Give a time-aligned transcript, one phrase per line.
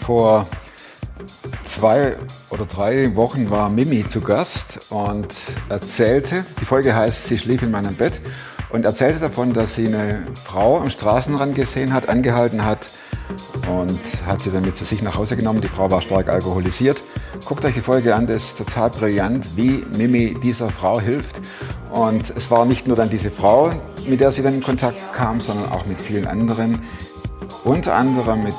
[0.00, 0.46] Vor
[1.62, 2.16] zwei
[2.50, 5.28] oder drei Wochen war Mimi zu Gast und
[5.68, 8.20] erzählte, die Folge heißt, sie schlief in meinem Bett
[8.70, 12.88] und erzählte davon, dass sie eine Frau am Straßenrand gesehen hat, angehalten hat
[13.68, 15.60] und hat sie dann mit zu sich nach Hause genommen.
[15.60, 17.02] Die Frau war stark alkoholisiert.
[17.44, 21.40] Guckt euch die Folge an, das ist total brillant, wie Mimi dieser Frau hilft.
[21.90, 23.70] Und es war nicht nur dann diese Frau,
[24.06, 26.82] mit der sie dann in Kontakt kam, sondern auch mit vielen anderen.
[27.68, 28.54] Unter anderem mit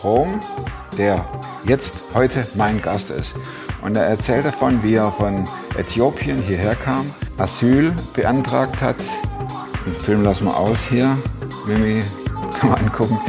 [0.00, 0.40] Chrom,
[0.96, 1.24] der
[1.62, 3.36] jetzt heute mein Gast ist.
[3.82, 5.44] Und er erzählt davon, wie er von
[5.78, 8.96] Äthiopien hierher kam, Asyl beantragt hat.
[9.86, 11.16] Den Film lassen wir aus hier.
[11.68, 12.02] Mimi,
[12.58, 13.20] kann man angucken.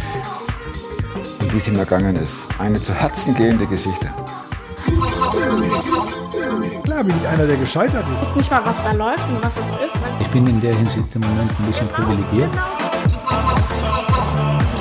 [1.41, 2.48] Und wie es ihm ergangen ist.
[2.57, 4.11] Eine zu Herzen gehende Geschichte.
[6.85, 8.23] Klar bin ich einer, der gescheitert ist.
[8.23, 10.21] Ich weiß nicht mal, was da läuft und was es ist.
[10.21, 12.49] Ich bin in der Hinsicht im Moment ein bisschen privilegiert.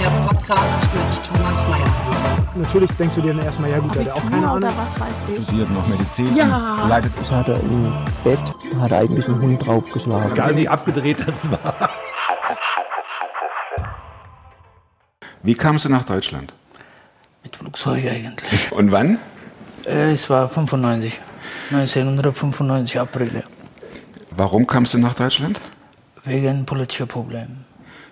[0.08, 2.44] Der Podcast mit Thomas Mayer.
[2.54, 4.70] Natürlich denkst du dir dann erstmal, ja gut, der hat auch keine oder Ahnung.
[4.76, 5.44] was weiß ich.
[5.44, 6.34] Studiert noch Medizin.
[6.34, 6.82] Ja.
[6.82, 7.92] und Leitet Das hat er im
[8.24, 8.38] Bett,
[8.80, 10.32] hat er eigentlich einen Hund draufgeschlagen.
[10.32, 11.90] Egal wie abgedreht das war.
[15.42, 16.54] Wie kamst du nach Deutschland?
[17.42, 18.72] Mit Flugzeug eigentlich.
[18.72, 19.18] Und wann?
[19.84, 21.20] Äh, es war 95.
[21.70, 23.44] 1995 April.
[24.30, 25.60] Warum kamst du nach Deutschland?
[26.24, 27.67] Wegen politischer Probleme.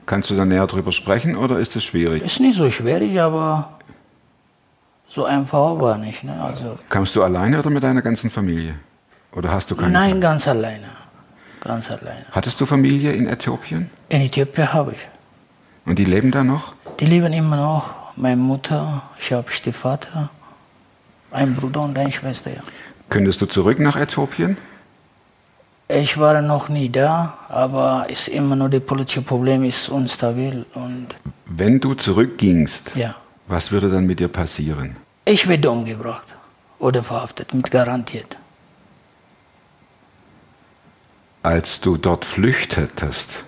[0.06, 2.22] Kannst du da näher drüber sprechen oder ist es schwierig?
[2.22, 3.70] Ist nicht so schwierig, aber
[5.08, 6.22] so einfach war nicht.
[6.24, 6.40] Ne?
[6.42, 8.77] Also, Kamst du alleine oder mit deiner ganzen Familie?
[9.32, 9.90] Oder hast du keine?
[9.92, 10.88] nein, ganz alleine.
[11.60, 12.24] Ganz alleine.
[12.30, 13.90] Hattest du Familie in Äthiopien?
[14.08, 15.08] In Äthiopien habe ich.
[15.84, 16.74] Und die leben da noch?
[17.00, 17.90] Die leben immer noch.
[18.16, 20.30] Meine Mutter, ich habe Stiefvater,
[21.32, 22.50] ein Bruder und eine Schwester.
[22.50, 22.62] Ja.
[23.10, 24.56] Könntest du zurück nach Äthiopien?
[25.89, 31.09] Ich war noch nie da, aber ist immer nur das politische Problem ist unstabil und
[31.47, 33.15] Wenn du zurückgingst, ja.
[33.47, 34.97] was würde dann mit dir passieren?
[35.25, 36.37] Ich werde umgebracht
[36.81, 38.37] oder verhaftet, mit garantiert.
[41.45, 43.45] Als du dort flüchtetest,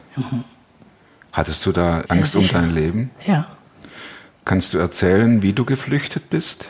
[1.32, 2.60] hattest du da Angst um sicher.
[2.60, 3.10] dein Leben?
[3.26, 3.48] Ja,
[4.44, 6.68] Kannst du erzählen, wie du geflüchtet bist?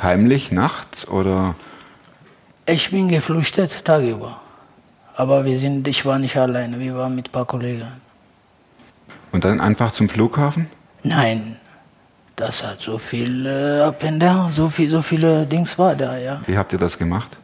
[0.00, 1.56] Heimlich, nachts oder?
[2.68, 4.40] Ich bin geflüchtet tagüber.
[5.16, 7.88] Aber wir sind, ich war nicht alleine, wir waren mit ein paar Kollegen.
[9.32, 10.68] Und dann einfach zum Flughafen?
[11.02, 11.56] Nein,
[12.36, 16.16] das hat so viel äh, Up and Down, so, viel, so viele Dings war da,
[16.16, 16.40] ja.
[16.46, 17.36] Wie habt ihr das gemacht?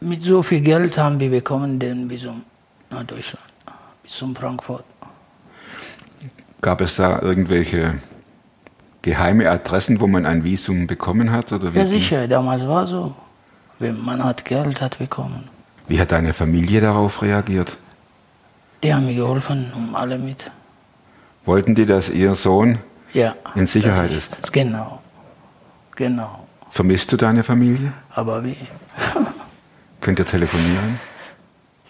[0.00, 2.42] Mit so viel Geld haben wir bekommen den Visum
[2.90, 3.44] nach Deutschland,
[4.02, 4.84] bis zum Frankfurt.
[6.60, 7.94] Gab es da irgendwelche
[9.00, 11.52] geheime Adressen, wo man ein Visum bekommen hat?
[11.52, 13.14] Oder wie, Ja sicher, damals war so.
[13.78, 15.48] Wenn man hat Geld hat bekommen.
[15.86, 17.76] wie hat deine Familie darauf reagiert?
[18.82, 20.50] Die haben mir geholfen, um alle mit.
[21.44, 22.78] Wollten die, dass ihr Sohn
[23.12, 23.34] Ja.
[23.54, 24.52] in Sicherheit das ist?
[24.52, 25.00] Genau.
[25.96, 26.46] Genau.
[26.70, 27.92] Vermisst du deine Familie?
[28.14, 28.56] Aber wie?
[30.00, 31.00] Könnt ihr telefonieren?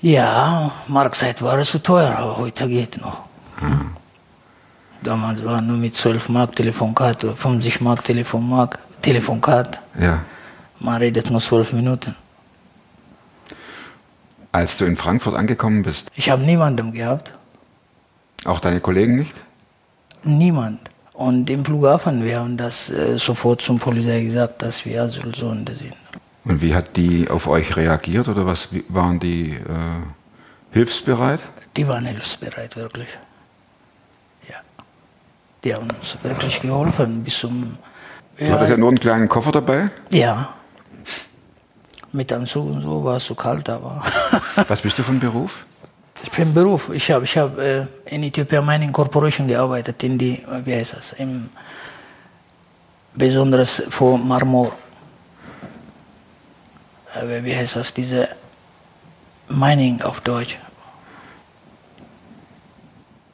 [0.00, 3.22] Ja, Markzeit war es zu teuer, aber heute geht noch.
[5.02, 9.78] Damals war nur mit 12 Mark Telefonkarte, 50 Mark Telefonmark, Telefonkarte.
[10.00, 10.20] Ja.
[10.80, 12.14] Man redet nur 12 Minuten.
[14.52, 17.32] Als du in Frankfurt angekommen bist, Ich habe niemanden gehabt.
[18.44, 19.34] auch deine Kollegen nicht?
[20.24, 20.80] Niemand.
[21.12, 25.94] Und im Flughafen, wir haben das äh, sofort zum Polizei gesagt, dass wir Asylsuchende sind.
[26.44, 29.58] Und wie hat die auf euch reagiert oder was waren die äh,
[30.72, 31.40] hilfsbereit?
[31.76, 33.08] Die waren hilfsbereit, wirklich.
[34.48, 34.56] Ja.
[35.64, 37.76] Die haben uns wirklich geholfen bis zum.
[38.38, 39.90] Du hattest ja nur einen kleinen Koffer dabei.
[40.10, 40.54] ja.
[42.12, 44.02] Mit Anzug und so war es so kalt, aber.
[44.68, 45.66] Was bist du von Beruf?
[46.22, 46.90] ich bin Beruf.
[46.90, 51.12] Ich habe ich hab, äh, in Ethiopia Mining Corporation gearbeitet, in die, wie heißt das,
[51.12, 51.50] im,
[53.14, 54.72] besonders für Marmor.
[57.14, 58.28] Äh, wie heißt das, diese
[59.48, 60.58] Mining auf Deutsch.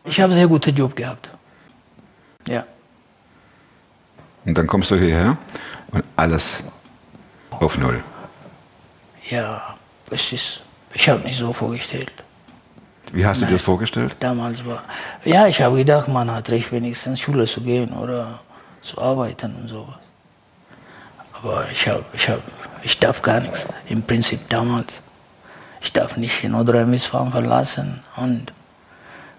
[0.05, 1.31] Ich habe sehr guten Job gehabt.
[2.47, 2.65] Ja.
[4.45, 5.39] Und dann kommst du hierher
[5.91, 6.63] und alles
[7.51, 8.03] auf Null.
[9.35, 9.75] Ja,
[10.11, 10.61] es ist,
[10.93, 12.13] ich habe nicht so vorgestellt.
[13.13, 14.15] Wie hast du dir das vorgestellt?
[14.21, 14.85] Damals war,
[15.25, 18.39] ja, ich habe gedacht, man hat recht, wenigstens Schule zu gehen oder
[18.81, 20.03] zu arbeiten und sowas.
[21.33, 22.41] Aber ich, hab, ich, hab,
[22.83, 25.01] ich darf gar nichts, im Prinzip damals.
[25.81, 28.53] Ich darf nicht in Nordrhein-Westfalen verlassen und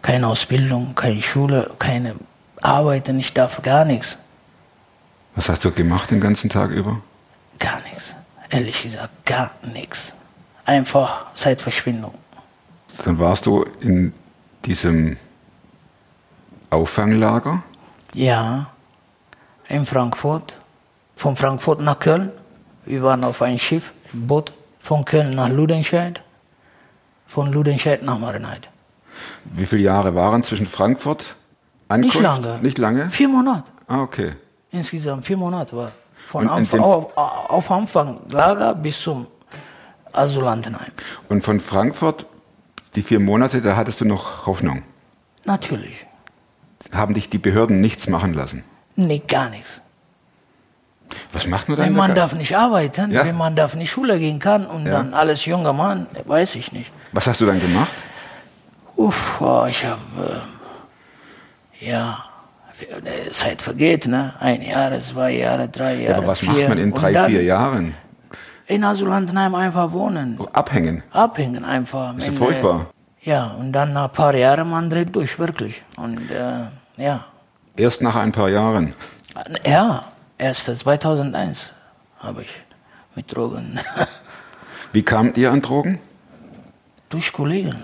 [0.01, 2.15] keine Ausbildung, keine Schule, keine
[2.61, 4.17] Arbeiten, ich darf gar nichts.
[5.35, 6.99] Was hast du gemacht den ganzen Tag über?
[7.59, 8.13] Gar nichts.
[8.55, 10.13] Ehrlich gesagt, gar nichts.
[10.63, 12.13] Einfach Zeitverschwendung.
[13.03, 14.13] Dann warst du in
[14.63, 15.17] diesem
[16.69, 17.63] Auffanglager?
[18.13, 18.67] Ja,
[19.67, 20.57] in Frankfurt.
[21.17, 22.31] Von Frankfurt nach Köln.
[22.85, 26.21] Wir waren auf ein Schiff, ein Boot, von Köln nach Ludenscheid.
[27.27, 28.69] Von Ludenscheid nach Marienheide.
[29.45, 31.35] Wie viele Jahre waren zwischen Frankfurt,
[31.89, 32.15] Ankunft?
[32.15, 32.59] Nicht lange.
[32.61, 33.09] Nicht lange?
[33.09, 33.69] Vier Monate.
[33.87, 34.31] Ah, okay.
[34.71, 35.91] Insgesamt vier Monate war.
[36.27, 39.27] Von Anfang, auf, auf Anfang Lager bis zum
[40.11, 40.91] Asylantenheim.
[41.29, 42.25] Und von Frankfurt,
[42.95, 44.83] die vier Monate, da hattest du noch Hoffnung.
[45.45, 46.05] Natürlich.
[46.93, 48.63] Haben dich die Behörden nichts machen lassen?
[48.95, 49.81] Nee, gar nichts.
[51.31, 51.87] Was macht man dann?
[51.87, 53.25] Wenn man darf nicht arbeiten, Ja.
[53.25, 54.93] wenn man darf nicht Schule gehen kann und Ja.
[54.93, 56.91] dann alles junger Mann, weiß ich nicht.
[57.11, 57.91] Was hast du dann gemacht?
[58.95, 60.41] Uff, oh, ich habe,
[61.79, 62.24] äh, ja,
[63.31, 64.33] Zeit vergeht, ne?
[64.39, 66.49] Ein Jahr, zwei Jahre, drei Jahre, Ja, aber was vier.
[66.51, 67.95] macht man in drei, dann vier Jahren?
[68.67, 71.03] In Asylantenheim einfach wohnen, Abhängen.
[71.11, 72.17] abhängen einfach.
[72.17, 72.87] Ist ja furchtbar.
[73.21, 75.83] Ja, und dann nach ein paar Jahren, man dreht durch, wirklich.
[75.97, 76.63] Und äh,
[76.97, 77.25] ja,
[77.77, 78.93] Erst nach ein paar Jahren.
[79.65, 80.05] ja,
[80.37, 81.73] erst 2001
[82.19, 82.49] habe ich
[83.15, 83.79] mit Drogen,
[84.93, 85.99] Wie kamt ihr an Drogen?
[87.09, 87.75] durch Kollegen.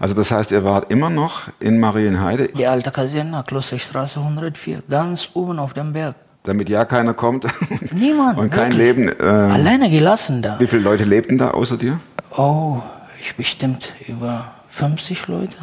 [0.00, 0.04] So.
[0.04, 5.28] Also das heißt, ihr wart immer noch in Marienheide, Die alte Kaserne, Klosterstraße 104, ganz
[5.34, 6.14] oben auf dem Berg.
[6.44, 7.44] damit ja keiner kommt
[7.92, 8.38] Niemand.
[8.38, 8.96] und kein wirklich.
[8.96, 9.08] Leben.
[9.20, 10.58] Äh, Alleine gelassen da.
[10.58, 12.00] wie viele Leute lebten da außer dir?
[12.36, 12.78] Oh,
[13.20, 15.58] ich bestimmt über 50 Leute.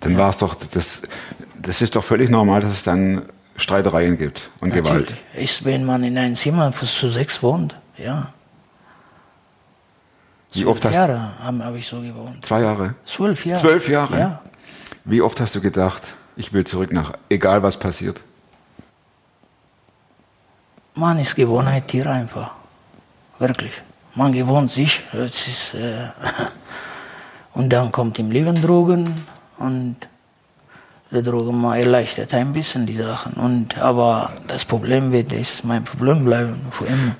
[0.00, 1.02] Dann war es doch, das,
[1.60, 3.22] das ist doch völlig normal, dass es dann
[3.56, 5.10] Streitereien gibt und Gewalt.
[5.10, 5.22] Natürlich.
[5.34, 8.32] Ist, wenn man in einem Zimmer zu sechs wohnt, ja.
[10.54, 12.44] Wie oft hast Jahre habe hab ich so gewohnt.
[12.44, 12.94] Zwei Jahre.
[13.04, 13.60] Zwölf Jahre.
[13.60, 14.18] Zwölf Jahre?
[14.18, 14.40] Ja.
[15.04, 16.02] Wie oft hast du gedacht,
[16.36, 18.20] ich will zurück nach, egal was passiert?
[20.94, 22.52] Man ist Gewohnheit Tier einfach.
[23.38, 23.82] Wirklich.
[24.14, 25.02] Man gewohnt sich.
[25.12, 26.08] Es ist, äh,
[27.54, 29.12] und dann kommt im Leben Drogen
[29.58, 29.96] und
[31.10, 33.34] die Drogen mal erleichtert ein bisschen die Sachen.
[33.34, 37.16] Und, aber das Problem wird, ist mein Problem bleiben für immer.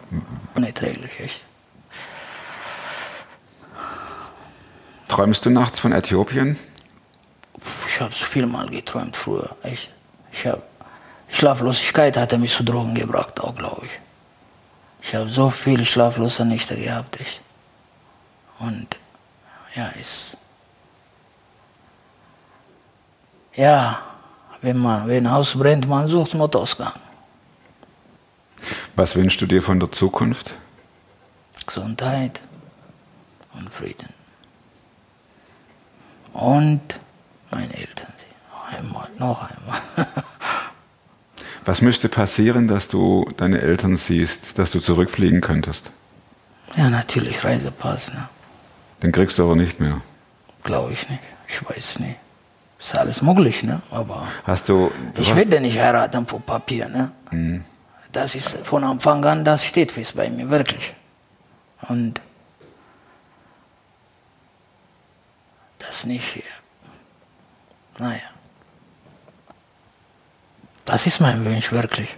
[0.54, 1.44] Unerträglich, echt.
[5.14, 6.58] Träumst du nachts von Äthiopien?
[7.86, 9.92] Ich habe so viel mal geträumt früher, echt.
[10.32, 10.60] Ich habe
[11.28, 13.92] Schlaflosigkeit hatte mich zu Drogen gebracht, auch glaube ich.
[15.02, 17.40] Ich habe so viele schlaflose Nächte gehabt, echt.
[18.58, 18.88] Und
[19.76, 20.36] ja, ist
[23.54, 24.00] ja,
[24.62, 26.94] wenn man wenn ein Haus brennt, man sucht Notausgang.
[28.96, 30.54] Was wünschst du dir von der Zukunft?
[31.64, 32.40] Gesundheit
[33.52, 34.23] und Frieden.
[36.34, 36.80] Und
[37.50, 39.80] meine Eltern, sie einmal, noch einmal.
[41.64, 45.90] Was müsste passieren, dass du deine Eltern siehst, dass du zurückfliegen könntest?
[46.76, 48.28] Ja, natürlich Reisepass, ne?
[49.02, 50.00] Den kriegst du aber nicht mehr.
[50.62, 51.22] Glaube ich nicht.
[51.48, 52.16] Ich weiß nicht.
[52.78, 53.80] Ist alles möglich, ne?
[53.90, 54.90] Aber Hast du.
[55.14, 57.12] du ich hast- werde nicht heiraten vor Papier, ne?
[58.12, 60.92] Das ist von Anfang an, das steht fest bei mir, wirklich.
[61.88, 62.20] Und
[65.86, 66.42] das nicht,
[67.98, 68.20] naja.
[70.84, 72.14] Das ist mein Wunsch, wirklich.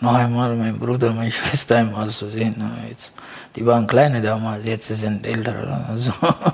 [0.00, 2.56] Noch einmal mein Bruder, meine Schwester einmal zu sehen.
[2.88, 3.12] Jetzt,
[3.54, 5.84] die waren kleine damals, jetzt sind ältere.
[5.88, 6.12] Also.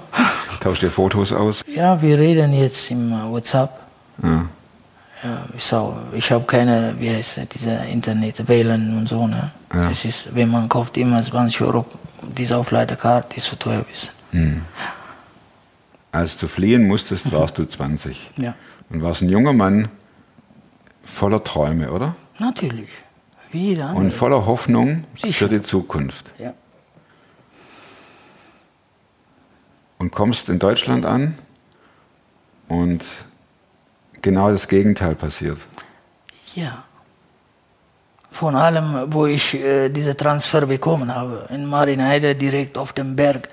[0.60, 1.64] Tauscht dir Fotos aus?
[1.66, 3.70] Ja, wir reden jetzt im WhatsApp.
[4.22, 4.46] Ja.
[5.24, 5.72] Ja, ich
[6.16, 9.26] ich habe keine, wie heißt es, diese Internet wählen und so.
[9.26, 9.50] Ne?
[9.72, 9.90] Ja.
[9.90, 11.86] Es ist, wenn man kauft immer 20 Euro,
[12.22, 13.81] diese Aufladekarte ist zu teuer.
[13.82, 14.12] Bisschen.
[16.12, 18.31] Als du fliehen musstest, warst du 20.
[18.38, 18.55] Ja,
[18.91, 19.88] Und warst ein junger Mann
[21.03, 22.15] voller Träume, oder?
[22.38, 22.88] natürlich.
[23.50, 25.32] Wie jeder Und voller Hoffnung Sicher.
[25.32, 26.32] für die Zukunft.
[26.38, 26.53] Ja.
[29.98, 31.36] Und kommst in Deutschland an
[32.69, 33.03] und
[34.22, 35.58] genau das Gegenteil passiert.
[36.55, 36.84] ja.
[38.31, 41.48] Von allem, wo ich äh, diese Transfer bekommen habe.
[41.50, 43.48] In Marienheide direkt auf dem Berg,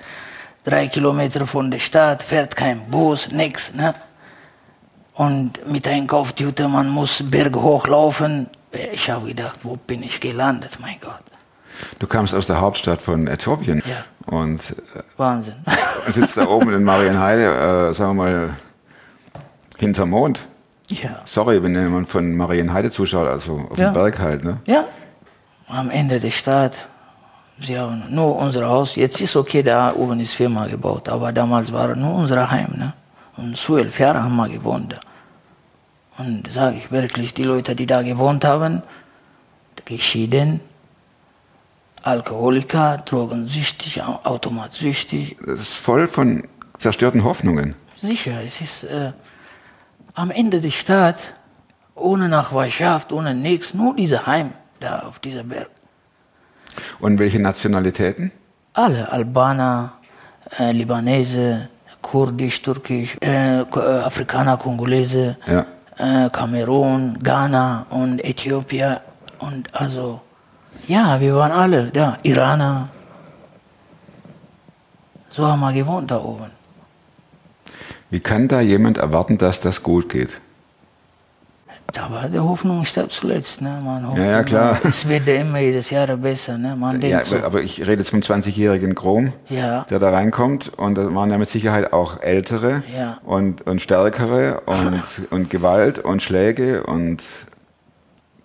[0.66, 3.72] drei Kilometer von der Stadt, fährt kein Bus, nix.
[3.74, 3.94] Ne?
[5.14, 8.48] Und mit Einkaufstüte, man muss Berg hochlaufen.
[8.92, 11.22] Ich habe gedacht, wo bin ich gelandet, mein Gott.
[11.98, 14.04] Du kamst aus der Hauptstadt von Äthiopien Ja.
[14.34, 14.60] und
[15.16, 15.54] Wahnsinn.
[15.66, 18.56] äh, sitzt da oben in Marienheide, äh, sagen wir mal,
[19.78, 20.40] hinterm Mond.
[20.88, 21.22] ja.
[21.26, 23.90] Sorry, wenn jemand von Marienheide zuschaut, also auf Ja.
[23.90, 24.44] dem Berg halt.
[24.44, 24.58] Ne?
[24.66, 24.84] Ja.
[25.68, 26.88] Am Ende der Stadt.
[27.58, 28.96] Sie haben nur unser Haus.
[28.96, 31.08] Jetzt ist okay, da oben ist Firma gebaut.
[31.08, 32.68] Aber damals war nur unser Heim.
[32.76, 32.92] Ne?
[33.36, 35.00] Und zwölf Jahre haben wir gewohnt da.
[36.22, 38.82] Und sage ich wirklich, die Leute, die da gewohnt haben,
[39.84, 40.60] geschieden,
[42.02, 45.36] Alkoholiker, drogensüchtig, au- automatsüchtig.
[45.44, 46.46] Das ist voll von
[46.78, 47.74] zerstörten Hoffnungen.
[47.96, 49.12] Sicher, es ist, äh,
[50.14, 51.18] am Ende der Stadt,
[51.94, 55.68] ohne Nachbarschaft, ohne nichts, nur dieser Heim da auf dieser Berg.
[57.00, 58.32] Und welche Nationalitäten?
[58.74, 59.92] Alle, Albaner,
[60.58, 61.68] äh, Libanese,
[62.02, 63.64] Kurdisch, Türkisch, äh, äh,
[64.10, 65.64] Afrikaner, Kongolese, Ja.
[65.98, 68.96] äh, Kamerun, Ghana und Äthiopien
[69.38, 70.20] und also,
[70.86, 72.88] ja, wir waren alle da, Iraner.
[75.28, 76.50] So haben wir gewohnt da oben.
[78.10, 80.30] Wie kann da jemand erwarten, dass das gut geht?
[81.98, 83.62] War die Hoffnung stirbt zuletzt.
[83.62, 83.80] Ne?
[83.84, 84.78] Man hofft Ja, ja, klar.
[84.84, 86.56] Es wird immer jedes Jahr besser.
[86.58, 86.76] Ne?
[86.76, 87.36] Man Ja, denkt so.
[87.36, 89.84] aber ich rede jetzt vom 20-jährigen Grom, Ja.
[89.90, 90.68] der da reinkommt.
[90.76, 93.18] Und da waren ja mit Sicherheit auch ältere Ja.
[93.24, 96.82] und, und stärkere und, und Gewalt und Schläge.
[96.84, 97.22] Und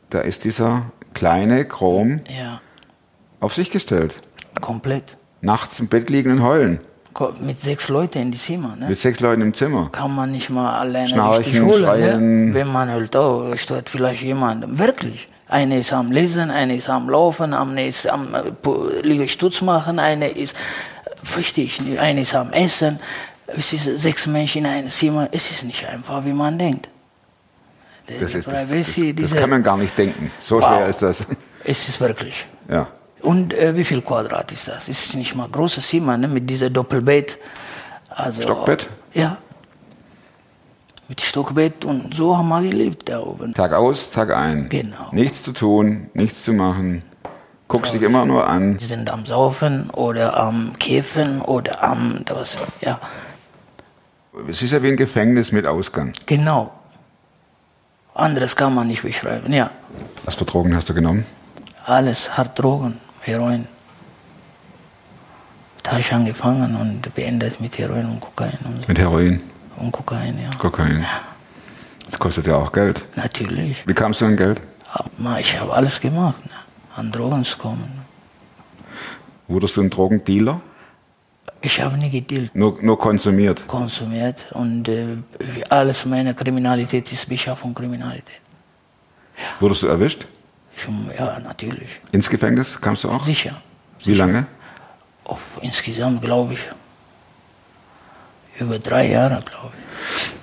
[0.09, 2.61] da ist dieser kleine Grom Ja,
[3.39, 4.15] auf sich gestellt.
[4.61, 5.17] komplett.
[5.41, 6.79] Nachts im Bett liegen und heulen.
[7.41, 8.75] Mit sechs Leuten in die Zimmer.
[8.77, 8.87] Ne?
[8.89, 9.89] Mit sechs Leuten im Zimmer.
[9.91, 11.83] kann man nicht mal alleine Schnarchen, richtig holen.
[11.83, 12.45] schreien.
[12.49, 12.53] Ne?
[12.53, 14.79] Wenn man halt, oh, stört vielleicht jemand.
[14.79, 15.27] Wirklich.
[15.47, 18.41] Eine ist am Lesen, eine ist am Laufen, eine ist am äh,
[19.01, 20.55] Liegestütz machen, eine ist,
[21.21, 22.99] verstehe ich nicht, eine ist am Essen.
[23.47, 25.27] Es ist sechs Menschen in einem Zimmer.
[25.33, 26.87] Es ist nicht einfach, wie man denkt.
[28.07, 30.31] Das, ist, das, das, Privacy, das diese- kann man gar nicht denken.
[30.39, 30.65] So Wow.
[30.67, 31.25] schwer ist das.
[31.65, 32.45] Es ist wirklich.
[32.69, 32.87] Ja.
[33.21, 34.87] Und äh, wie viel Quadrat ist das?
[34.89, 36.27] Es ist nicht mal großes Zimmer ne?
[36.27, 37.37] mit dieser Doppelbett.
[38.09, 38.87] Also, Stockbett?
[39.13, 39.37] Ja.
[41.07, 43.53] Mit Stockbett und so haben wir gelebt da oben.
[43.53, 44.69] Tag aus, Tag ein.
[44.69, 45.09] Genau.
[45.11, 47.03] Nichts zu tun, nichts zu machen.
[47.67, 48.77] Guckst dich immer nur an.
[48.79, 52.99] Sie sind am Saufen oder am Käfen oder am, was, ja,
[54.49, 56.13] Es ist ja wie ein Gefängnis mit Ausgang.
[56.25, 56.71] genau.
[58.13, 59.71] Anderes kann man nicht beschreiben, ja.
[60.25, 61.25] Was für Drogen hast du genommen?
[61.85, 63.67] Alles, Harddrogen, Heroin.
[65.83, 68.87] Da habe ich angefangen und beendet mit Heroin und Kokain und.
[68.87, 69.41] Mit Heroin,
[69.77, 70.49] und Kokain, ja.
[70.57, 71.05] Kokain.
[72.09, 73.01] Das kostet ja auch Geld.
[73.15, 73.87] Natürlich.
[73.87, 74.61] Wie kamst du an Geld?
[75.39, 76.51] Ich habe alles gemacht, ne?
[76.95, 78.01] an Drogen zu kommen.
[79.47, 80.61] Wurdest du ein Drogendealer?
[81.61, 83.67] Ich habe nie gedealt, Nur, nur konsumiert.
[83.67, 85.17] konsumiert und äh,
[85.69, 88.41] alles meine Kriminalität ist Beschaffung Kriminalität.
[89.59, 90.25] Wurdest du erwischt?
[90.75, 91.99] Schon, ja, natürlich.
[92.11, 93.23] Ins Gefängnis kamst du auch?
[93.23, 93.61] Sicher.
[94.03, 94.47] Wie lange?
[95.23, 96.59] Auf, insgesamt glaube ich
[98.59, 100.33] über drei Jahre, glaube ich.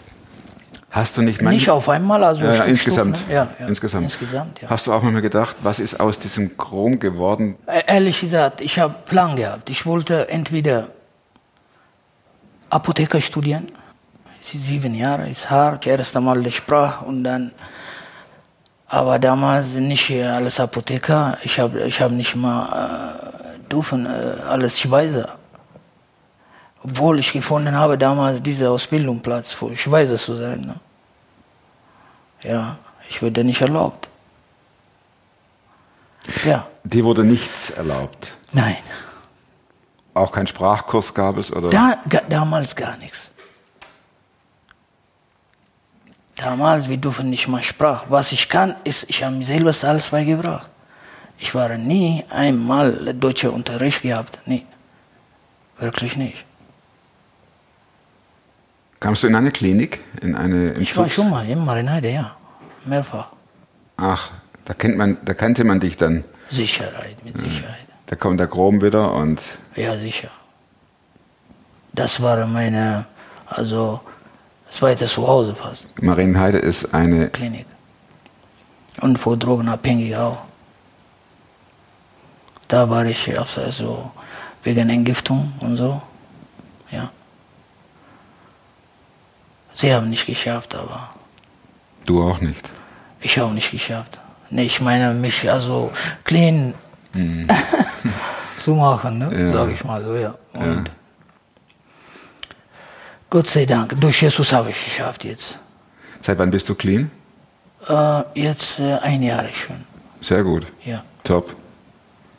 [0.90, 1.54] Hast du nicht manchmal...
[1.54, 3.16] Nicht auf einmal, also Ja, ja, Stück, insgesamt.
[3.16, 3.35] Stück, ne?
[3.35, 3.66] ja, ja.
[3.66, 4.04] insgesamt.
[4.04, 4.70] Insgesamt, ja.
[4.70, 7.56] Hast du auch mal gedacht, was ist aus diesem Chrom geworden?
[7.66, 9.68] Äh, Ehrlich gesagt, ich habe Plan gehabt.
[9.70, 10.88] Ich wollte entweder
[12.70, 13.68] Apotheker studieren.
[14.40, 15.87] Es ist sieben Jahre, ist hart.
[15.87, 17.52] Erst einmal die Sprache und dann.
[18.88, 21.37] Aber damals nicht alles Apotheker.
[21.42, 22.62] Ich habe ich hab nicht mal
[23.62, 25.37] äh, dürfen äh, alles Schweizer.
[26.83, 30.61] Obwohl ich gefunden habe damals diese Ausbildungsplatz für Schweizer zu sein.
[30.62, 30.76] Ne?
[32.42, 32.78] Ja,
[33.11, 34.09] ich wurde nicht erlaubt.
[36.45, 38.33] Ja, Dir wurde nichts erlaubt.
[38.52, 38.76] nein.
[40.14, 41.52] Auch kein Sprachkurs gab es?
[41.52, 41.71] Oder?
[41.71, 43.30] Da, damals gar nichts.
[46.38, 48.07] Damals, wir dürfen nicht mal Sprache.
[48.09, 50.71] Was ich kann, ist, ich habe mir selber alles beigebracht.
[51.38, 54.38] Ich war nie einmal deutscher Unterricht gehabt.
[54.47, 54.64] Nee.
[55.78, 56.45] Wirklich nicht.
[59.00, 60.00] Kamst du in eine Klinik?
[60.21, 62.37] In eine Ich war schon mal in Marinade, ja.
[62.85, 63.28] Mehrfach.
[63.97, 64.30] Ach,
[64.64, 66.25] da, kennt man, da kannte man dich dann.
[66.50, 67.87] Sicherheit, mit Sicherheit.
[68.07, 69.40] Da kommt der Chrom wieder und
[69.76, 70.28] Ja, sicher.
[71.92, 73.07] Das war meine,
[73.47, 74.00] also,
[74.70, 75.87] zweite Zuhause fast.
[76.00, 77.66] Marienheide ist eine Klinik.
[79.00, 80.38] Und für Drogenabhängige auch.
[82.66, 84.10] Da war ich also
[84.62, 86.02] wegen Entgiftung und so.
[86.90, 87.10] Ja.
[89.72, 91.10] Sie haben nicht geschafft, aber
[92.04, 92.68] Du auch nicht.
[93.20, 94.18] ich auch nicht geschafft.
[94.50, 95.92] Nee, ich meine, mich also
[96.25, 96.75] clean
[98.64, 99.30] zu machen, ne?
[99.46, 99.52] Ja.
[99.52, 100.34] sag ich mal so, ja.
[100.54, 100.90] Und
[103.30, 105.58] Gott sei Dank, durch Jesus habe ich geschafft jetzt.
[106.23, 107.11] Seit wann bist du clean?
[107.87, 109.85] Äh, jetzt äh, ein Jahr schon.
[110.20, 110.66] Sehr gut.
[110.85, 111.54] Ja, Top.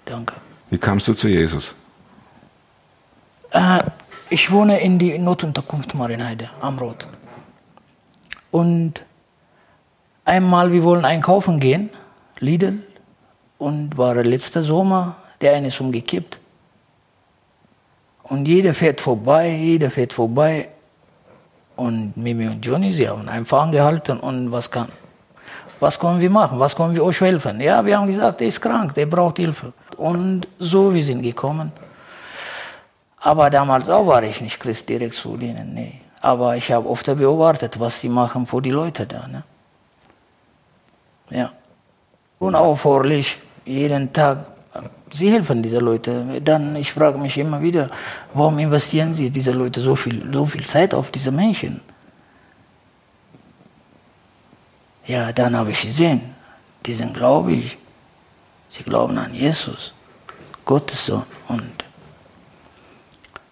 [0.06, 0.36] danke.
[0.70, 1.74] Wie kamst du zu Jesus?
[3.52, 3.84] Äh,
[4.30, 7.08] ich wohne in die Notunterkunft Marienheide am Rot.
[8.52, 9.04] Und
[10.26, 11.90] einmal, wir wollen einkaufen gehen,
[12.40, 12.80] Lidl,
[13.60, 16.40] und war letzter Sommer, der eine ist umgekippt.
[18.24, 20.70] Und jeder fährt vorbei, jeder fährt vorbei.
[21.80, 24.90] Und Mimi und Johnny, sie haben einfach angehalten und was kann,
[25.80, 26.60] was können wir machen?
[26.60, 27.62] Was können wir euch helfen?
[27.62, 29.72] Ja, wir haben gesagt, er ist krank, der braucht Hilfe.
[29.96, 31.72] Und so, wir sind gekommen.
[33.22, 36.02] Aber damals auch war ich nicht Christ direkt zu denen, nee.
[36.20, 39.26] Aber ich habe oft beobachtet, was sie machen für die Leute da.
[39.28, 39.44] Ne?
[41.30, 41.52] Ja.
[42.40, 44.46] Unaufhörlich, jeden Tag.
[45.12, 46.42] Sie helfen diese Leute.
[46.42, 47.90] Dann, ich frage mich immer wieder,
[48.34, 51.82] warum investieren sie diese Leute so viel, so viel Zeit auf diese Menschen?
[55.08, 56.22] Ja, dann habe ich gesehen,
[56.86, 57.78] die sind gläubig.
[58.70, 59.94] Sie glauben an Jesus,
[60.64, 61.24] Gottes Sohn.
[61.48, 61.84] Und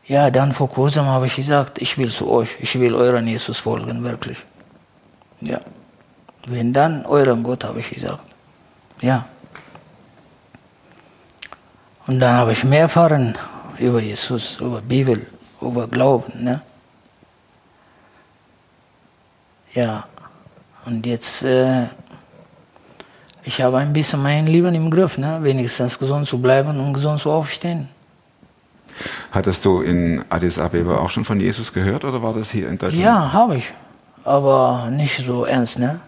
[0.05, 3.57] ja, dann vor kurzem habe ich gesagt, ich will zu euch, ich will euren Jesus
[3.57, 4.37] folgen, wirklich.
[5.41, 5.59] Ja.
[6.45, 8.33] Wenn dann euren Gott, habe ich gesagt.
[9.01, 9.25] Ja.
[12.07, 13.35] Und dann habe ich mehr erfahren
[13.77, 15.25] über Jesus, über Bibel,
[15.61, 16.43] über Glauben.
[16.43, 16.61] Ne?
[19.73, 20.05] Ja.
[20.85, 21.83] Und jetzt, äh,
[23.43, 25.39] ich habe ein bisschen mein Leben im Griff, ne?
[25.41, 27.89] wenigstens gesund zu bleiben und gesund zu aufstehen.
[29.31, 32.77] Hattest du in Addis Abeba auch schon von Jesus gehört oder war das hier in
[32.77, 33.03] Deutschland?
[33.03, 33.71] Ja, habe ich.
[34.23, 35.99] Aber nicht so ernst, ne?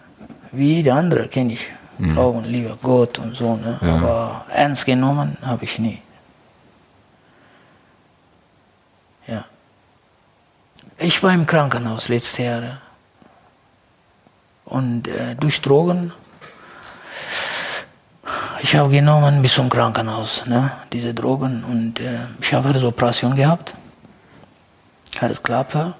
[0.50, 1.70] Wie jeder andere kenne ich.
[2.00, 2.12] Mhm.
[2.12, 3.78] Glauben, Liebe, Gott und so, ne?
[3.82, 3.96] Ja.
[3.96, 6.00] Aber ernst genommen habe ich nie.
[9.26, 9.44] Ja.
[10.98, 12.78] Ich war im Krankenhaus letzte Jahre.
[14.64, 16.12] Und äh, durch Drogen,
[18.62, 21.64] ich habe genommen bis zum Krankenhaus, ne, diese Drogen.
[21.64, 23.74] Und äh, ich habe eine Operation gehabt,
[25.18, 25.94] Herzklappe.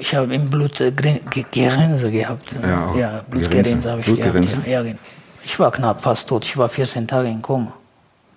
[0.00, 2.54] Ich habe im Blut äh, Gerinse gehabt.
[2.62, 4.56] Ja, ja Blutgerinse habe ich Blutgerinse?
[4.56, 4.66] gehabt.
[4.66, 4.82] Ja,
[5.44, 6.44] ich war knapp fast tot.
[6.44, 7.74] Ich war 14 Tage in Koma.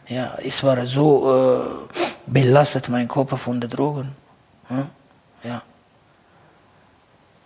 [0.07, 4.11] Ja, es war so äh, belastet, mein Körper von den Drogen.
[4.67, 4.85] Hm?
[5.43, 5.61] Ja.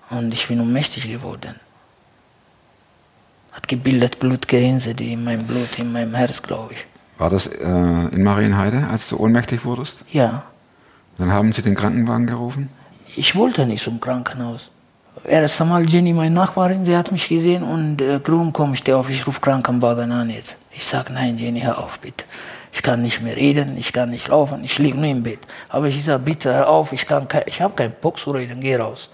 [0.09, 1.55] Und ich bin ohnmächtig geworden.
[3.51, 6.87] Hat gebildet Blutgerinse, die in meinem Blut, in meinem Herz, glaube ich.
[7.19, 9.97] War das äh, in Marienheide, als du ohnmächtig wurdest?
[10.11, 10.43] Ja.
[11.19, 12.69] Dann haben sie den Krankenwagen gerufen?
[13.17, 14.69] Ich wollte nicht zum Krankenhaus.
[15.25, 19.09] Erst einmal Jenny, meine Nachbarin, sie hat mich gesehen und äh, Grün, komm, steh auf,
[19.09, 20.59] ich rufe Krankenwagen an jetzt.
[20.71, 22.25] Ich sag, nein, Jenny, hör auf, bitte.
[22.71, 25.39] Ich kann nicht mehr reden, ich kann nicht laufen, ich liege nur im Bett.
[25.67, 27.07] Aber ich sage, bitte hör auf, ich,
[27.47, 29.09] ich habe keinen Bock zu reden, geh raus.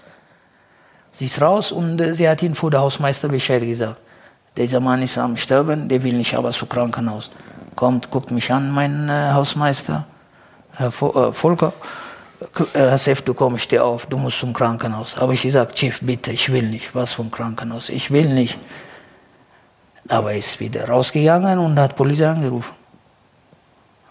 [1.10, 4.02] Sie ist raus und äh, sie hat ihn vor der Hausmeister Bescheid gesagt.
[4.54, 7.30] Dieser Mann ist am Sterben, der will nicht aber zu Krankenhaus.
[7.74, 10.04] Kommt, guckt mich an, mein äh, Hausmeister,
[10.72, 11.72] Herr äh, Volker.
[12.40, 15.16] Äh, Herr Sef, du kommst, steh auf, du musst zum Krankenhaus.
[15.18, 16.94] Aber ich gesagt, Chief, bitte, ich will nicht.
[16.94, 17.88] Was vom Krankenhaus?
[17.88, 18.58] Ich will nicht.
[20.08, 22.74] Aber er ist wieder rausgegangen und hat Polizei angerufen.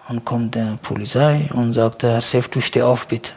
[0.09, 3.31] Und kommt der Polizei und sagt, Herr Sef, du steh auf, bitte.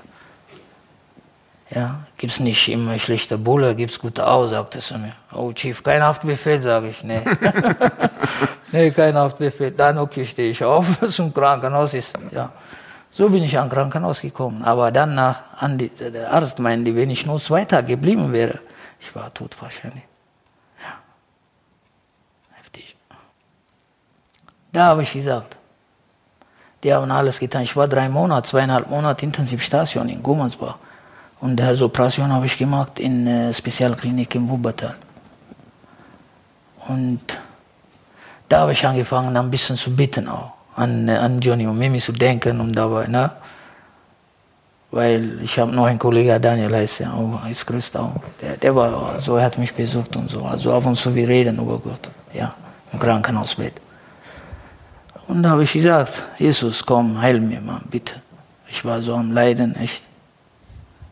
[1.70, 5.12] Ja, gibt es nicht immer schlechte Bulle, gibt es gute Au, sagt er zu mir.
[5.32, 7.02] Oh, Chief, kein Haftbefehl, sage ich.
[7.02, 7.20] Nee.
[8.72, 9.72] nee, kein Haftbefehl.
[9.72, 11.94] Dann, okay, stehe ich auf zum Krankenhaus.
[11.94, 12.52] Ist, ja.
[13.16, 14.62] So bin ich an Krankenhaus gekommen.
[14.62, 18.58] Aber dann nach, an die, der Arzt meinte, wenn ich nur zwei Tage geblieben wäre,
[19.00, 20.04] ich war tot wahrscheinlich.
[20.82, 20.98] Ja.
[22.58, 22.94] Heftig.
[24.70, 25.56] Da habe ich gesagt,
[26.82, 27.62] die haben alles getan.
[27.62, 30.76] Ich war drei Monate, zweieinhalb Monate Intensivstation in Gummersbach.
[31.40, 34.94] Und diese Operation habe ich gemacht in der Spezialklinik in Wuppertal.
[36.88, 37.38] Und
[38.46, 42.12] da habe ich angefangen, ein bisschen zu bitten auch, an, an Johnny und Mimi zu
[42.12, 43.30] denken und dabei, ne?
[44.90, 48.12] Weil ich habe noch einen Kollegen, Daniel heißt er, auch, ist Christ auch.
[48.40, 50.42] Der, der war so, er hat mich besucht und so.
[50.42, 52.54] Also ab und zu wir reden über Gott, ja,
[52.92, 53.74] im Krankenhausbett.
[55.26, 58.14] Und da habe ich gesagt, Jesus, komm, heil mir mal, bitte.
[58.68, 60.04] Ich war so am Leiden, echt.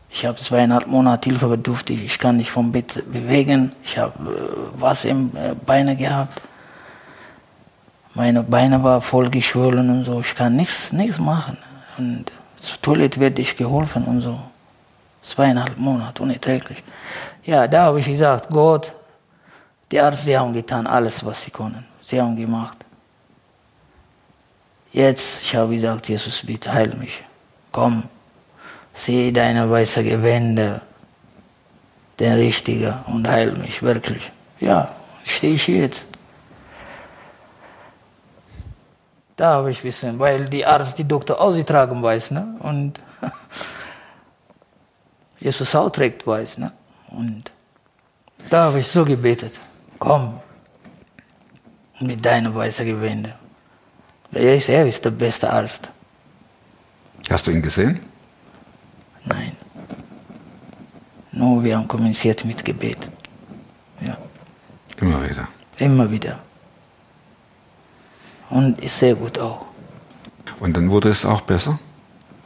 [0.09, 2.05] Ich habe zweieinhalb Monate Hilfe bedürftig.
[2.05, 3.73] Ich kann nicht vom Bett bewegen.
[3.83, 6.41] Ich habe äh, Wasser im äh, Beine gehabt.
[8.15, 10.21] Meine Beine waren voll geschwollen und so.
[10.21, 11.57] Ich kann nichts, nichts machen.
[11.97, 14.39] Und zur Toilette werde ich geholfen und so.
[15.21, 16.81] Zweieinhalb Monate, unerträglich.
[17.43, 18.93] Ja, da habe ich gesagt, Gott,
[19.91, 21.85] die Ärzte haben getan alles, was sie konnten.
[22.01, 22.77] Sie haben gemacht.
[24.93, 27.21] Jetzt, ich habe gesagt, Jesus, bitte heil mich.
[27.73, 28.03] Komm,
[28.93, 30.79] sieh deine weiße Gewände,
[32.17, 34.31] der Richtige und heil mich wirklich.
[34.61, 34.89] Ja,
[35.25, 36.07] stehe ich jetzt.
[39.35, 42.55] Da habe ich Wissen, weil die Arzt, die Doktor ausgetragen weiß, ne?
[42.59, 43.01] Und
[45.39, 46.71] Jesus auch trägt weiß, ne?
[47.09, 47.51] Und
[48.49, 49.59] da habe ich so gebetet,
[49.99, 50.39] komm
[51.99, 53.35] mit deinen weißen Gewände.
[54.31, 55.89] Er ist, er ist der beste Arzt.
[57.29, 57.99] Hast du ihn gesehen?
[59.23, 59.55] Nein.
[61.31, 63.09] Nur wir haben kommuniziert mit Gebet.
[64.01, 64.17] Ja.
[64.97, 65.47] Immer wieder.
[65.77, 66.39] Immer wieder.
[68.49, 69.59] Und ist sehr gut auch.
[70.59, 71.79] Und dann wurde es auch besser?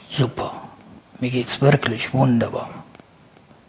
[0.10, 0.52] Super.
[1.20, 2.70] Mir geht's wirklich wunderbar.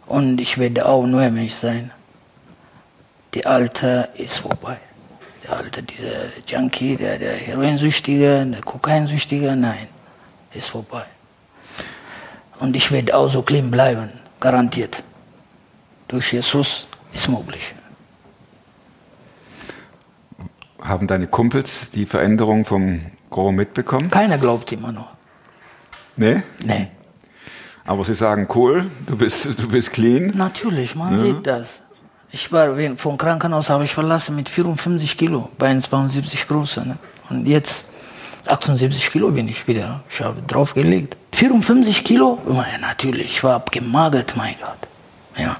[0.07, 1.91] Und ich werde auch nur Mensch sein.
[3.33, 4.77] Die Alte ist vorbei.
[5.43, 9.87] Der Alte, dieser Junkie, der, der Heroinsüchtige, der Kokainsüchtige, nein,
[10.53, 11.05] ist vorbei.
[12.59, 15.03] Und ich werde auch so clean bleiben, garantiert.
[16.07, 17.73] Durch Jesus ist möglich.
[20.81, 24.09] Haben deine Kumpels die Veränderung vom Gro mitbekommen?
[24.09, 25.09] Keiner glaubt immer noch.
[26.17, 26.43] Nee?
[26.63, 26.87] Nee.
[27.85, 30.31] Aber sie sagen, cool, du bist, du bist clean.
[30.35, 31.81] Natürlich, man sieht das.
[32.31, 36.87] Ich war vom Krankenhaus habe ich verlassen mit 54 Kilo, bei 72 große.
[36.87, 36.97] Ne?
[37.29, 37.85] Und jetzt
[38.47, 40.03] 78 Kilo bin ich wieder.
[40.09, 41.17] Ich habe draufgelegt.
[41.33, 42.39] 54 Kilo?
[42.47, 44.87] Ja, natürlich, ich war abgemagert, mein Gott.
[45.37, 45.57] Ja.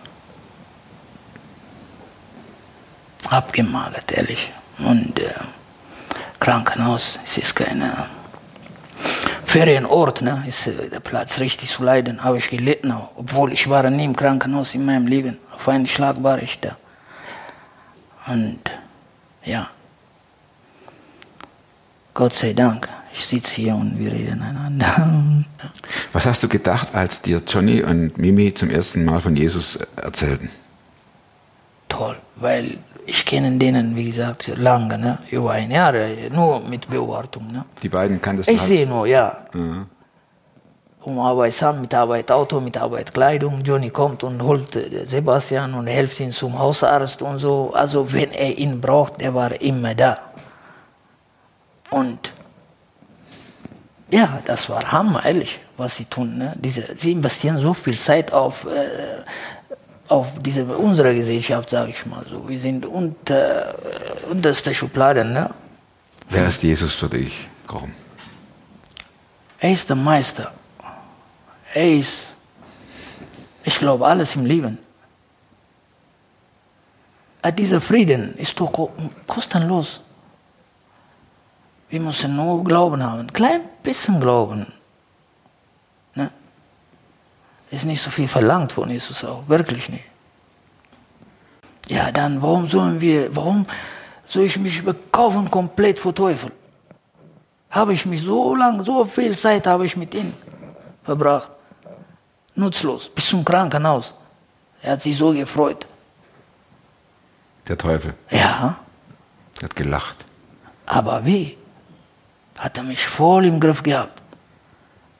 [3.30, 4.52] Abgemagert, ehrlich.
[4.86, 5.34] Und äh,
[6.40, 8.06] Krankenhaus, es ist keine
[9.44, 10.44] Ferienort, ne?
[10.48, 14.16] ist äh, der Platz richtig zu leiden, habe ich gelitten, obwohl ich war nie im
[14.16, 15.38] Krankenhaus in meinem Leben.
[15.54, 16.78] Auf einen Schlag war ich da.
[18.28, 18.60] Und
[19.44, 19.70] ja,
[22.14, 25.46] Gott sei Dank, ich sitze hier und wir reden einander.
[26.14, 30.50] Was hast du gedacht, als dir Johnny und Mimi zum ersten Mal von Jesus erzählten?
[31.90, 32.78] Toll, weil
[33.12, 35.18] ich kenne denen, wie gesagt, lange, ne?
[35.32, 37.52] über ein Jahr, äh, nur mit Beobachtung.
[37.52, 37.66] Ne?
[37.84, 39.26] Die beiden kanntest du Ich halt- sehe nur, ja.
[41.04, 43.64] Um Arbeit zusammen, mit Arbeit Auto, mit Arbeit Kleidung.
[43.64, 47.72] Johnny kommt und holt äh, Sebastian und hilft ihm zum Hausarzt und so.
[47.74, 50.18] Also wenn er ihn braucht, er war immer da.
[51.90, 52.32] Und
[54.10, 56.38] ja, das war Hammer, ehrlich, was sie tun.
[56.38, 56.54] Ne?
[56.56, 59.24] Diese, sie investieren so viel Zeit auf, äh,
[60.12, 62.48] auf diese, unsere Gesellschaft, sage ich mal so.
[62.48, 65.24] Wir sind unter, äh, unterste Schublade.
[65.24, 65.50] Ne?
[66.30, 67.92] Wer ist Jesus für dich, Grom?
[69.60, 70.52] Er ist der Meister.
[71.74, 72.28] Er ist,
[73.64, 74.78] ich glaube, alles im Leben.
[77.42, 78.92] Äh, Dieser Frieden ist doch ko-
[79.28, 80.02] kostenlos.
[81.90, 83.22] Wir müssen nur Glauben haben.
[83.22, 84.66] Ein klein bisschen Glauben.
[87.72, 89.44] Ist nicht so viel verlangt von Jesus auch.
[89.48, 90.04] Wirklich nicht.
[91.88, 93.66] Ja, dann, warum sollen wir, warum
[94.26, 96.52] soll ich mich bekaufen komplett vor Teufel?
[97.70, 100.34] habe ich mich so lange, so viel Zeit habe ich mit ihm
[101.04, 101.50] verbracht.
[102.56, 104.14] Nutzlos, bis zum Krankenhaus.
[104.82, 105.88] Er hat sich so gefreut.
[107.68, 108.14] Der Teufel.
[108.30, 108.78] Ja,
[109.60, 110.26] Der hat gelacht.
[110.86, 111.58] aber wie?
[112.60, 114.22] Hat er mich voll im Griff gehabt.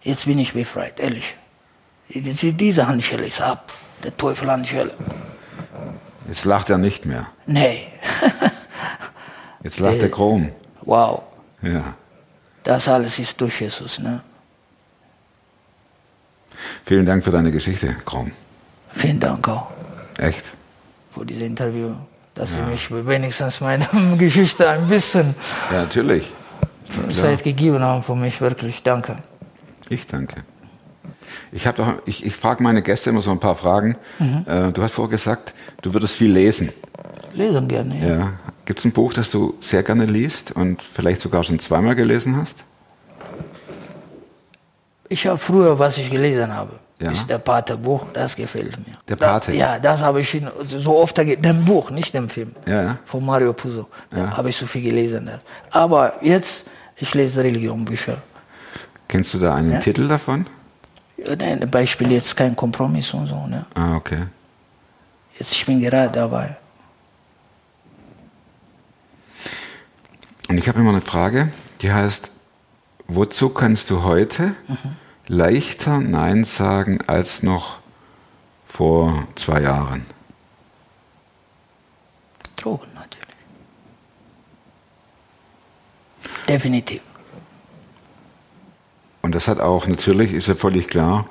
[0.02, 1.36] Jetzt bin ich befreit, ehrlich.
[2.14, 3.72] Diese Handschelle ist ab.
[4.04, 4.92] Der Teufel Handschelle.
[6.28, 7.28] Jetzt lacht er nicht mehr.
[7.46, 7.88] Nee.
[9.64, 10.52] Jetzt lacht der Grom.
[10.82, 11.24] Wow.
[11.62, 11.94] Ja.
[12.64, 14.00] Das alles ist durch Jesus.
[14.00, 14.22] Ne?
[16.86, 18.32] Vielen Dank für deine Geschichte, Grom.
[18.92, 19.70] Vielen Dank auch.
[20.18, 20.52] Echt.
[21.12, 21.94] für dieses Interview,
[22.36, 25.36] dass Sie mich wenigstens meine Geschichte ein bisschen
[25.72, 26.32] Ja, natürlich.
[27.16, 28.40] Zeit gegeben haben für mich.
[28.42, 29.18] Wirklich, danke.
[29.90, 30.44] Ich danke.
[31.52, 33.96] Ich, hab doch, ich, ich frage meine Gäste immer so ein paar Fragen.
[34.20, 34.46] Mhm.
[34.48, 36.70] Äh, du hast vorher gesagt, du würdest viel lesen.
[37.34, 38.00] Lesen gerne.
[38.00, 38.18] Ja.
[38.20, 38.34] Ja.
[38.66, 42.38] Gibt es ein Buch, das du sehr gerne liest und vielleicht sogar schon zweimal gelesen
[42.38, 42.64] hast?
[45.10, 47.12] Ich habe früher, was ich gelesen habe, Ja.
[47.12, 48.94] ist der Pate-Buch, das gefällt mir.
[49.10, 49.52] Der Pate?
[49.52, 53.54] Da, ja, das habe ich so oft, dem Buch, nicht dem Film, Ja, von Mario
[53.54, 53.88] Puzo.
[54.16, 54.38] Ja.
[54.38, 55.26] habe ich so viel gelesen.
[55.26, 55.40] Das.
[55.72, 58.18] Aber jetzt, ich lese Religionbücher.
[59.08, 59.80] Kennst du da einen.
[59.82, 60.46] Titel davon?
[61.26, 63.48] Ja, Ein Beispiel jetzt kein Kompromiss und so.
[63.48, 63.66] Ne?
[63.76, 64.28] Ah, okay.
[65.38, 66.56] Jetzt ich bin gerade dabei.
[70.50, 72.32] Und ich habe immer eine Frage, die heißt,
[73.08, 74.54] wozu kannst du heute
[75.28, 77.80] leichter Nein sagen als noch
[78.66, 80.06] vor zwei Jahren?
[82.58, 83.36] Drogen natürlich.
[86.48, 87.02] Definitiv.
[89.22, 91.28] Und das hat auch, natürlich ist ja völlig klar,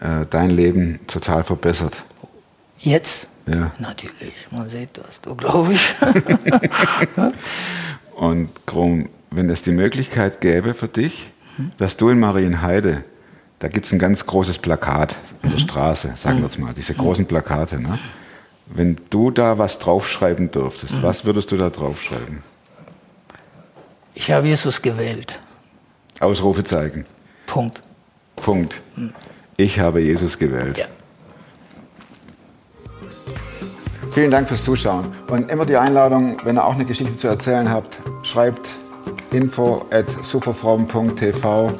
[0.00, 2.04] äh, dein Leben total verbessert.
[2.78, 3.28] Jetzt?
[3.46, 3.72] Ja.
[3.78, 5.94] Natürlich, man sieht das, du glaube ich.
[8.14, 11.30] Und Grom, wenn es die Möglichkeit gäbe für dich,
[11.78, 13.04] dass du in Marienheide,
[13.58, 16.94] da gibt es ein ganz großes Plakat an der Straße, sagen wir jetzt mal, diese
[16.94, 17.98] großen Plakate, ne?
[18.66, 22.42] Wenn du da was draufschreiben dürftest, was würdest du da draufschreiben?
[24.14, 25.38] Ich habe Jesus gewählt.
[26.22, 27.04] Ausrufezeichen.
[27.46, 27.82] Punkt.
[28.36, 28.80] Punkt.
[29.56, 30.78] Ich habe Jesus gewählt.
[30.78, 30.86] Ja.
[34.12, 35.06] Vielen Dank fürs Zuschauen.
[35.30, 38.70] Und immer die Einladung, wenn ihr auch eine Geschichte zu erzählen habt, schreibt
[39.30, 41.72] info at superfrom.tv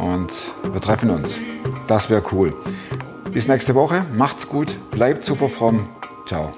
[0.00, 0.32] und
[0.72, 1.34] wir treffen uns.
[1.88, 2.54] Das wäre cool.
[3.32, 4.04] Bis nächste Woche.
[4.14, 4.76] Macht's gut.
[4.90, 5.88] Bleibt super fromm.
[6.26, 6.52] Ciao.